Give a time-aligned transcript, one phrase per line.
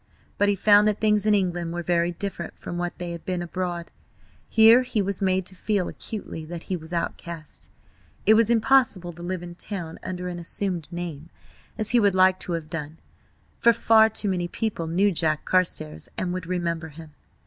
[0.39, 3.43] But he found that things in England were very different from what they had been
[3.43, 3.91] abroad.
[4.49, 7.69] Here he was made to feel acutely that he was outcast.
[8.25, 11.29] It was impossible to live in town under an assumed name,
[11.77, 12.97] as he would like to have done,
[13.59, 17.11] for too many people knew Jack Carstares, and would remember him.